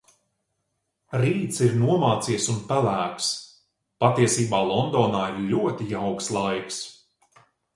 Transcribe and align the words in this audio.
Rīts 1.23 1.59
ir 1.65 1.75
nomācies 1.81 2.47
un 2.55 2.57
pelēks. 2.71 3.29
Patiesībā 4.05 4.63
Londonā 4.73 5.23
ir 5.35 5.39
ļoti 5.55 5.91
jauks 5.95 6.33
laiks. 6.39 6.83